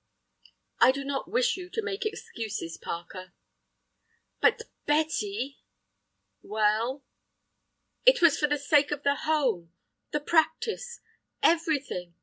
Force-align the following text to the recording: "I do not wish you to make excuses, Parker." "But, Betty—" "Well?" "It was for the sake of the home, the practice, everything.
"I 0.79 0.91
do 0.91 1.03
not 1.05 1.29
wish 1.29 1.57
you 1.57 1.69
to 1.69 1.81
make 1.83 2.07
excuses, 2.07 2.75
Parker." 2.75 3.33
"But, 4.41 4.63
Betty—" 4.87 5.59
"Well?" 6.41 7.05
"It 8.03 8.19
was 8.19 8.39
for 8.39 8.47
the 8.47 8.57
sake 8.57 8.89
of 8.89 9.03
the 9.03 9.13
home, 9.17 9.73
the 10.09 10.19
practice, 10.19 11.01
everything. 11.43 12.15